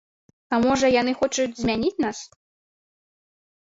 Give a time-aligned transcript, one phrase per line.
[0.57, 2.27] А можа, яны хочуць змяніць нас?